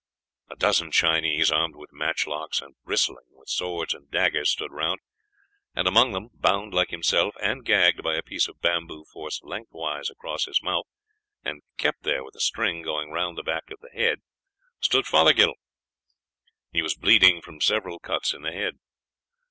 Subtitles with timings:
[0.49, 4.99] A dozen Chinese, armed with matchlocks and bristling with swords and daggers, stood around,
[5.75, 10.09] and among them, bound like himself and gagged by a piece of bamboo forced lengthways
[10.09, 10.87] across his mouth
[11.45, 14.21] and kept there with a string going round the back of the head,
[14.79, 15.53] stood Fothergill.
[16.71, 18.79] He was bleeding from several cuts in the head.